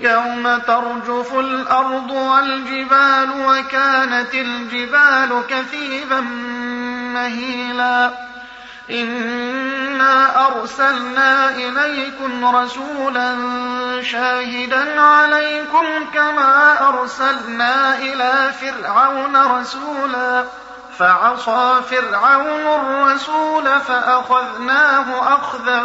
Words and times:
يوم 0.00 0.58
ترجف 0.58 1.34
الأرض 1.34 2.10
والجبال 2.10 3.30
وكانت 3.46 4.34
الجبال 4.34 5.42
كثيبا 5.48 6.20
مهيلا. 7.14 8.10
إنا 8.90 10.46
أرسلنا 10.46 11.48
إليكم 11.48 12.56
رسولا 12.56 13.36
شاهدا 14.02 15.00
عليكم 15.00 15.86
كما 16.14 16.88
أرسلنا 16.88 17.98
إلى 17.98 18.52
فرعون 18.60 19.36
رسولا. 19.36 20.44
فعصى 20.98 21.80
فرعون 21.90 22.66
الرسول 22.66 23.80
فأخذناه 23.80 25.34
أخذا 25.34 25.82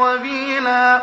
وبيلا. 0.00 1.02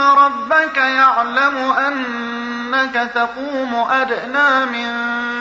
إن 0.00 0.06
ربك 0.18 0.76
يعلم 0.76 1.56
أنك 1.56 3.10
تقوم 3.14 3.74
أدنى 3.90 4.66
من 4.66 4.90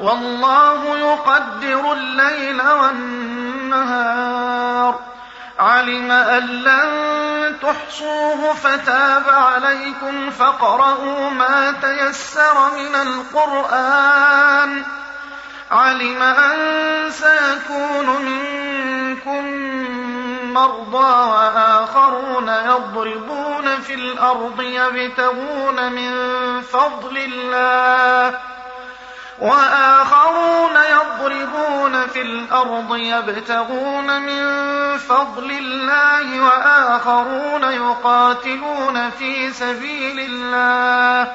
والله 0.00 0.98
يقدر 0.98 1.92
الليل 1.92 2.62
والنهار 2.62 4.31
علم 5.62 6.10
أن 6.10 6.46
لن 6.46 7.58
تحصوه 7.62 8.54
فتاب 8.54 9.22
عليكم 9.28 10.30
فاقرؤوا 10.30 11.30
ما 11.30 11.74
تيسر 11.82 12.70
من 12.70 12.94
القرآن. 12.94 14.82
علم 15.70 16.22
أن 16.22 17.10
سيكون 17.10 18.22
منكم 18.24 19.44
مرضى 20.52 21.30
وآخرون 21.30 22.48
يضربون 22.48 23.80
في 23.80 23.94
الأرض 23.94 24.60
يبتغون 24.60 25.92
من 25.92 26.12
فضل 26.62 27.18
الله 27.18 28.38
وآخرون 29.40 30.76
يضربون 30.90 32.06
في 32.06 32.22
الأرض 32.22 32.96
يبتغون 32.96 34.22
من 34.22 34.71
فضل 35.08 35.50
الله 35.50 36.40
وآخرون 36.40 37.62
يقاتلون 37.62 39.10
في 39.10 39.52
سبيل 39.52 40.20
الله 40.20 41.32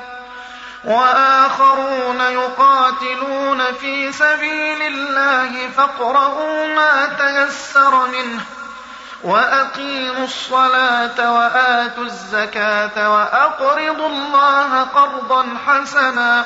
وآخرون 0.86 2.20
يقاتلون 2.22 3.64
في 3.74 4.12
سبيل 4.12 4.82
الله 4.82 5.70
فاقرؤوا 5.78 6.68
ما 6.76 7.06
تيسر 7.06 8.08
منه 8.08 8.42
وأقيموا 9.24 10.24
الصلاة 10.24 11.34
وآتوا 11.34 12.04
الزكاة 12.04 13.14
وأقرضوا 13.14 14.10
الله 14.10 14.82
قرضا 14.84 15.46
حسنا 15.68 16.46